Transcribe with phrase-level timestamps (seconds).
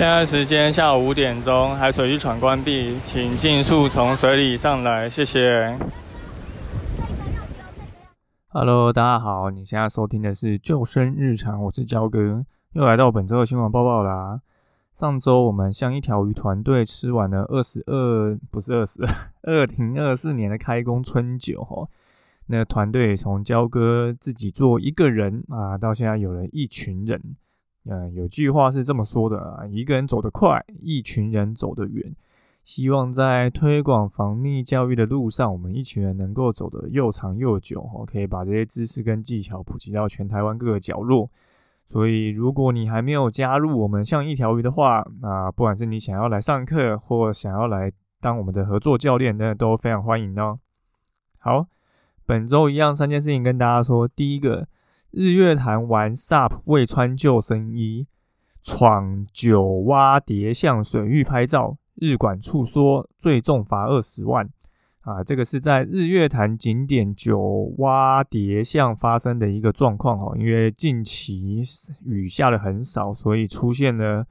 [0.00, 5.78] 现在时间下午五点钟，海水浴场关闭，请尽速从水里上来，谢谢。
[8.48, 12.42] Hello，大家好，你现在收听的是救生日常，我是焦哥，
[12.72, 14.40] 又来到本周的新闻报报啦。
[14.94, 19.08] 上周我们像一条鱼团队吃完了二十二，不是二十二
[19.42, 21.86] 二零二四年的开工春酒哈。
[22.46, 27.36] 那团队从焦哥自己做一个人啊，到现在有了一群人。
[27.86, 32.14] 嗯，有句话是这么说的啊，一个人走得快，一群人走得远。
[32.62, 41.30] 希望在推广防溺教育的路上，我们一群人能够走得又长又久，哦，可以把这些知识跟技巧普及到全台湾各个角落。
[41.86, 50.60] 所以，如果你还没有加入我们像一条鱼的话，那不管是你想要来上课，或想要来当我们的合作教练，那都非常欢迎哦。
[51.38, 51.66] 好，
[52.26, 54.68] 本周一样三件事情跟大家说，第一个。
[55.12, 58.06] 日月潭玩 SUP 未穿救生衣，
[58.62, 64.48] 闯九蛙蝶巷水域拍照，日管处说最重罚二十万。
[65.00, 70.36] 啊，这个是在日月潭景点九蛙蝶巷发生的一个状况哦。
[70.38, 71.62] 因为近期
[72.04, 74.24] 雨下的很少，所以出现了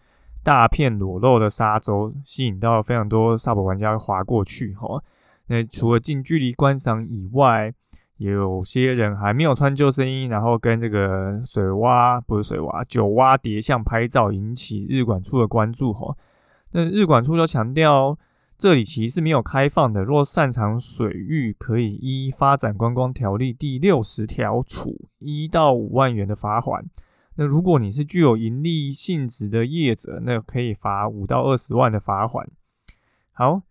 [0.44, 4.74] 大片裸露的沙洲，吸引到非常多 SUP 玩家划过去。
[4.76, 5.04] 哈，
[5.48, 7.74] 那除了近距离观赏以外，
[8.20, 16.18] 有些人还没有穿救生衣，然后跟这个水洼不是水洼九蛙叠像拍照，引起日管处的关注吼。
[16.74, 18.18] 那日管处就强调，
[18.58, 20.04] 这里其实是没有开放的。
[20.04, 26.86] 若擅长水域，可以依发展观光条例第六十条处一到五万元的罚款。
[27.38, 32.46] 那如果你是具有盈利性质的业者，那可以罚五到二十万的罚款。
[33.32, 33.62] 好。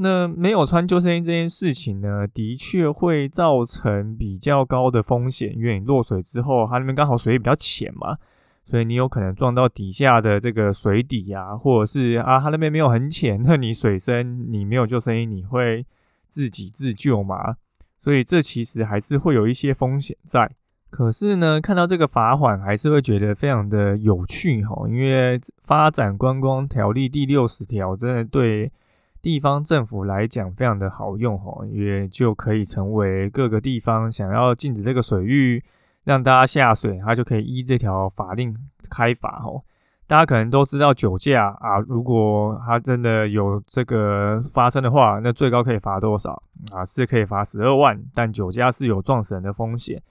[0.00, 8.16] 那没有穿救生衣这件事情呢，的确会造成比较高的风险，因为你落水之后，它那边刚好水比较浅嘛，
[8.64, 15.84] 所以你有可能撞到底下的这个水底啊，或者是啊，它那边没有很浅，那你水深，你没有救生衣，你会
[16.28, 17.56] 自己自救吗？
[17.98, 20.48] 所以这其实还是会有一些风险在。
[20.90, 28.70] 可是呢，看到这个罚款，还是会觉得非常的有趣哈，因为发展观光条例第六十条真的对。
[29.28, 35.62] 地方政府来讲非常的好用哈，也就可以成为各个地方想要禁止这个水域
[36.04, 38.56] 让大家下水，它就可以依这条法令
[38.88, 39.60] 开罚哈。
[40.06, 46.82] 大家可能都知道酒驾啊，如果它真的有这个发生的话，那最高可以罚多少啊？
[46.82, 50.02] 是可以罚十二万，但酒驾是有撞死人的风险。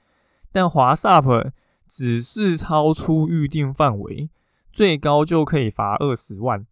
[0.51, 1.49] 但华 SUP
[1.87, 4.29] 只是超出预定范围，
[4.71, 6.67] 最高就可以罚二十万。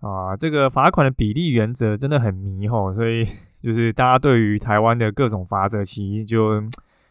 [0.00, 3.26] 啊，这个罚款的比例原则真的很迷吼，所以
[3.60, 6.62] 就是大家对于台湾的各种罚则，其实就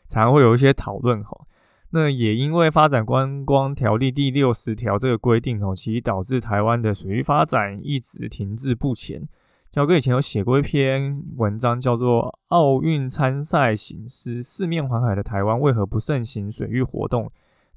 [0.07, 1.45] 常会有一些讨论吼。
[1.91, 9.27] 那也因为发展观光条例第六十条这个规定吼，其实导致台湾的水域发展一直停滞不前。
[9.71, 17.25] 小哥以前有写过一篇文章，叫做《奥运参赛形势：四面环海的台湾为何不盛行水域活动》，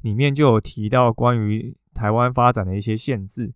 [0.01, 3.53] 里面就有提到关于台湾发展的一些限制。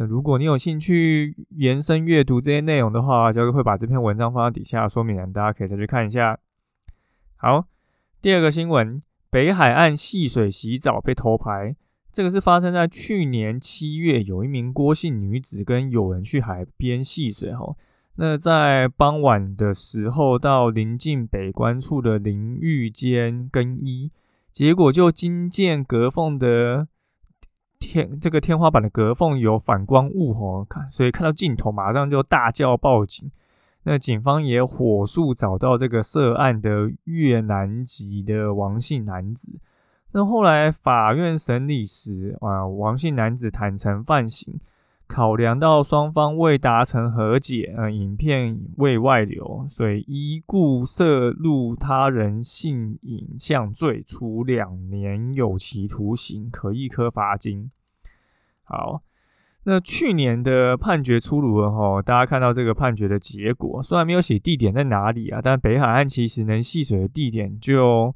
[0.00, 6.38] 那如果你有兴趣延伸阅读这些内容的话，就会把这篇文章放在底下说明栏，大家可以再去看一下。
[7.34, 7.64] 好，
[8.22, 11.74] 第二个新闻，北海岸戏水洗澡被偷拍，
[12.12, 17.74] 这个是发生在去年七月，有一名郭姓女子跟友人去海边戏水，哈，
[18.14, 24.12] 那在傍晚的时候到临近北关处的淋浴间更衣，
[24.52, 26.86] 结果就惊见隔缝的。
[27.78, 33.30] 天，这个天花板的隔缝有反光物哦，看，所以看到镜头马上就大叫报警。
[33.84, 39.60] 那警方也火速找到这个涉案的越南籍的王姓男子。
[40.12, 44.58] 那后来法院审理时，啊，王姓男子坦诚犯行。
[45.08, 57.70] 考量到双方未达成和解，呃，影片未外流，所以依故涉入他人性影像罪，处两年有期徒刑，可一科罚金。
[58.62, 59.02] 好，
[59.64, 68.14] 那去年的判决出炉了哈，大家看到这个判决的结果，虽然没有写地点在哪里啊，但北海岸其实能戏水的地点就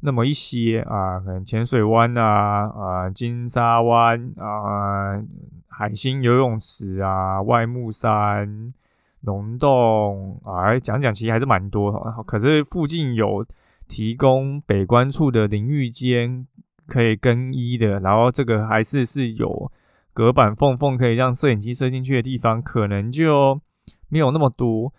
[0.00, 5.22] 那么一些啊，可能浅水湾啊、啊金沙湾啊、
[5.68, 8.72] 海星游泳池啊、外木山、
[9.20, 12.22] 龙洞啊，讲讲其实还是蛮多的。
[12.24, 13.44] 可是附近有
[13.86, 16.46] 提供北关处的淋浴间
[16.86, 19.70] 可以更衣的，然后这个还是是有
[20.14, 23.60] 隔板缝缝可以让摄影机射进去的地方，可能就
[24.08, 24.92] 没有那么多。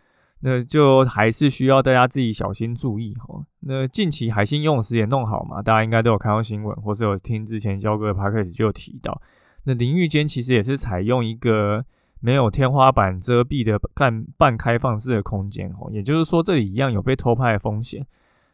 [0.44, 3.46] 那就还是需要大家自己小心注意哈。
[3.60, 9.22] 那近期海星游泳池也弄好嘛，大家应该都有看到新闻，或是有听之前交哥的 p o d 就有提到。
[9.66, 11.86] 那淋浴间其实也是采用一个
[12.20, 18.04] 没有天花板遮蔽的半半开放式的空间哦，也就是说这里一样有被偷拍的风险。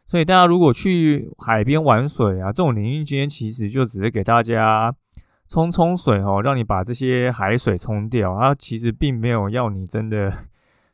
[0.06, 4.94] 所以大家如果去海边玩水啊，这种淋浴间其实就只是给大家
[5.48, 10.30] 冲冲水哦，让你把这些海水冲掉，它其实并没有要你真的。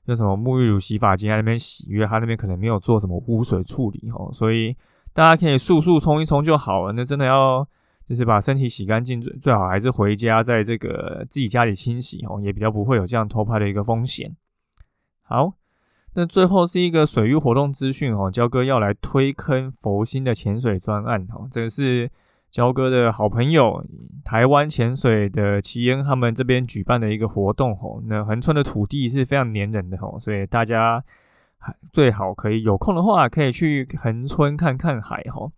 [0.07, 4.77] 那什么沐浴乳、洗发精在那边洗，因为他那边可能没有做什么污水处理哦，所以
[5.13, 6.93] 大家可以速速冲一冲就好了。
[6.93, 7.67] 那真的要
[8.09, 14.37] 就是把身体洗干净，最最好还是回家在这个自己家里清洗哦，也比较不会有这样偷拍的一个风险。
[15.23, 15.55] 好，
[16.15, 22.11] 那最后是一个水域活动资讯哦，焦哥要来推坑佛心的潜水专案哦，这个是。
[22.55, 23.85] 焦哥的好朋友，
[24.25, 31.03] 台湾潜水的奇恩，他们这边举办的一个活动吼，那横村的土地是非常黏人的吼，所以大家
[31.93, 35.51] 最好可以有空的话，可以去横村看看海吼。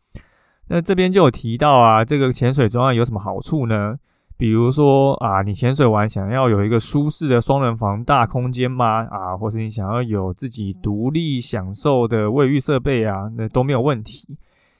[0.68, 3.98] 那这边就有提到啊，这个潜水装有什么好处呢？
[4.38, 9.06] 比如说啊，你潜水完想要有一个舒适的双人房大空间吗？
[9.10, 14.38] 啊，或是你想要有自己独立享受的卫浴设备啊，那都没有问题。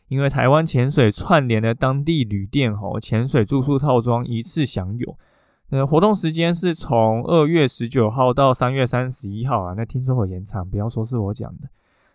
[0.08, 5.16] 因为台湾潜水串联的当地旅店吼，潜水住宿套装一次享有。
[5.70, 9.74] 那活动时间是从二月十九号到三月三十一号啊。
[9.76, 11.68] 那听说会延长，不要说是我讲的。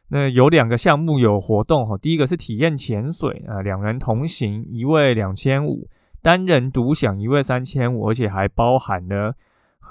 [0.07, 5.87] 那有两个项目有活动吼，第一个是体验潜水啊，两人同行一位两千五，
[6.21, 9.35] 单人独享一位三千五，而且还包含了。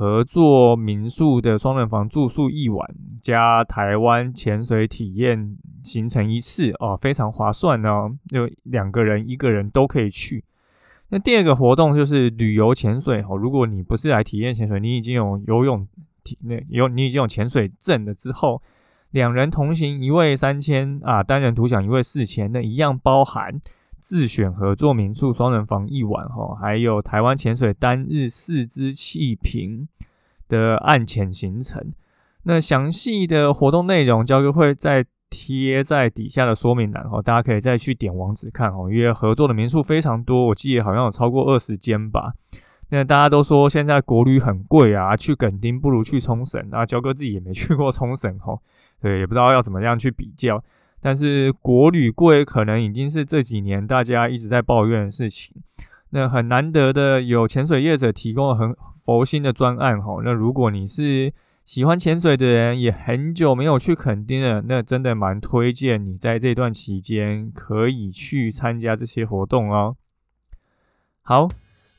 [0.00, 2.88] 合作民宿的双人房住宿一晚，
[3.20, 8.10] 加台湾潜水体验行程一次哦，非常划算哦。
[8.26, 10.42] 就两个人、一个人都可以去。
[11.10, 13.36] 那第二个活动就是旅游潜水哦。
[13.36, 15.86] 如果你不是来体验潜水，你已经有游泳
[16.24, 18.62] 体那有你已经有潜水证了之后，
[19.10, 23.60] 两人同行一位三千啊，单人独享一位四千，那一样包含。
[24.00, 29.86] 自选合作民宿双人房一晚哈，还有台湾潜水单日四支气瓶
[30.48, 31.92] 的岸潜行程。
[32.44, 38.90] 那详细的活动内容，交哥会再贴在底下的说明栏哈，大家可以再去点网址看哦。
[38.90, 42.32] 因为合作的民宿非常多，我记得好像有超过二十间吧。
[42.88, 46.84] 那大家都说现在国旅很贵啊，去垦丁不如去冲绳啊。
[46.84, 48.58] 交哥自己也没去过冲绳哈，
[49.00, 50.60] 对，也不知道要怎么样去比较。
[51.00, 55.56] 但是国旅贵可能已经是这几年大家一直在抱怨的事情。
[56.10, 60.20] 那很难得的有潜水业者提供了很佛心的专案哈。
[60.24, 61.32] 那如果你是
[61.64, 69.94] 喜欢潜水的人，也很久没有去垦丁了，那真的蛮推荐你在这段期间可以去参加这些活动哦。
[71.22, 71.48] 好，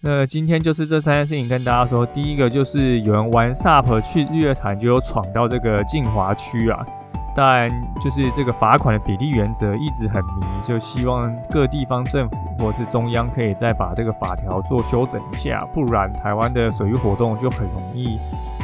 [0.02, 2.06] 那今天就是这三件事情跟大家说。
[2.06, 6.86] 第一个就是有人玩 SUP 去日月潭，就有闯到这个晋华区啊。
[7.34, 7.70] 但
[8.02, 18.20] 就是这个罚款的比例原则一直很迷，就希望各地方政府或是中央可以再把这个法条做修整一下，不然台湾的水域活动就很容易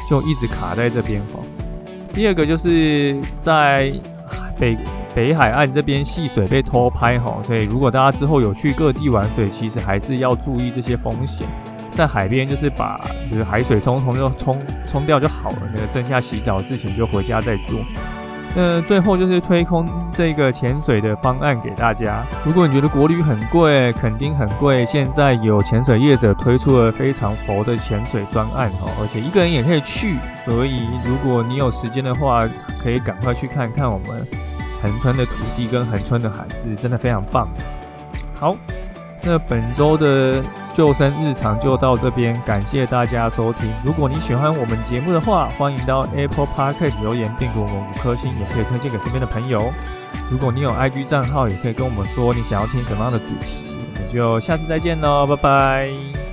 [0.09, 1.39] 就一直卡在这边哈。
[2.13, 3.91] 第二个就是在
[4.59, 4.77] 北
[5.13, 11.47] 北海岸这边戏水被偷拍哈，所以如果大家之后有去各地玩水，其实还是要注意这些风险。
[11.93, 17.79] 在海边就是把就是海水冲冲就冲冲掉就好了，那个剩下洗澡的事情就回家再做。
[18.55, 22.23] 那最后就是推空这个潜水的方案给大家。
[22.43, 24.83] 如果你觉得国旅很贵，肯定很贵。
[24.85, 30.15] 现在有潜水业者推出了非常佛的潜水专案哈，而且一个人也可以去。
[30.43, 32.47] 所以如果你有时间的话，
[32.81, 34.25] 可以赶快去看看我们
[34.81, 37.47] 横川的土地跟横川的海，是真的非常棒。
[38.39, 38.55] 好，
[39.21, 40.43] 那本周的。
[40.77, 43.73] 救生日常就到这边，感谢大家收听。
[43.83, 49.73] 如果你喜欢我们节目的话，欢迎到 Apple Podcast 留言并给我们五颗星，也可以推荐给身边的朋友。
[50.29, 53.65] 如果你有 IG 账号，也可以跟我们说你想要听什么样的主题。
[53.65, 56.26] 我们就下次再见喽，拜拜。